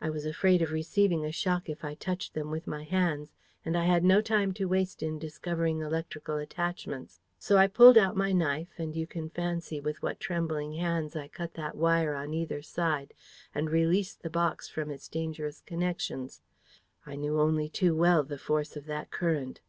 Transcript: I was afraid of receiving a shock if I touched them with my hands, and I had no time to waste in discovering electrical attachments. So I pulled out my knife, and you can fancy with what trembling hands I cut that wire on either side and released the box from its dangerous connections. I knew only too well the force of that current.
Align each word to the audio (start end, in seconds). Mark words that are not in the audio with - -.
I 0.00 0.08
was 0.08 0.24
afraid 0.24 0.62
of 0.62 0.72
receiving 0.72 1.26
a 1.26 1.30
shock 1.30 1.68
if 1.68 1.84
I 1.84 1.92
touched 1.92 2.32
them 2.32 2.50
with 2.50 2.66
my 2.66 2.84
hands, 2.84 3.34
and 3.66 3.76
I 3.76 3.84
had 3.84 4.02
no 4.02 4.22
time 4.22 4.54
to 4.54 4.64
waste 4.64 5.02
in 5.02 5.18
discovering 5.18 5.80
electrical 5.82 6.38
attachments. 6.38 7.20
So 7.38 7.58
I 7.58 7.66
pulled 7.66 7.98
out 7.98 8.16
my 8.16 8.32
knife, 8.32 8.70
and 8.78 8.96
you 8.96 9.06
can 9.06 9.28
fancy 9.28 9.78
with 9.78 10.00
what 10.02 10.20
trembling 10.20 10.72
hands 10.72 11.14
I 11.14 11.28
cut 11.28 11.52
that 11.52 11.76
wire 11.76 12.14
on 12.14 12.32
either 12.32 12.62
side 12.62 13.12
and 13.54 13.68
released 13.68 14.22
the 14.22 14.30
box 14.30 14.70
from 14.70 14.90
its 14.90 15.06
dangerous 15.06 15.60
connections. 15.60 16.40
I 17.04 17.16
knew 17.16 17.38
only 17.38 17.68
too 17.68 17.94
well 17.94 18.22
the 18.22 18.38
force 18.38 18.74
of 18.74 18.86
that 18.86 19.10
current. 19.10 19.60